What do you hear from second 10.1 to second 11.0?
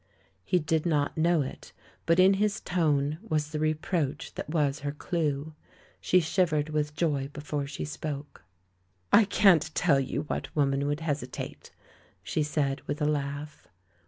what woman